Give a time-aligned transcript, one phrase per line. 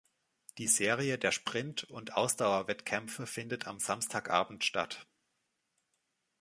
[0.57, 5.05] Die Serie der Sprint- und Ausdauerwettkämpfe findet am Samstagabend statt.